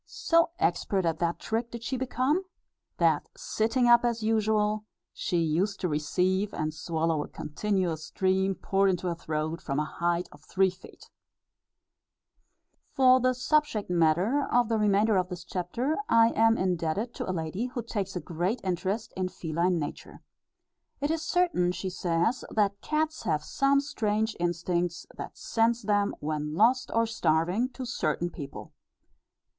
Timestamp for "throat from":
9.13-9.77